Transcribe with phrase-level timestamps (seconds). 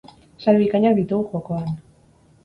[0.43, 1.69] Sari bikainak ditugu jokoan!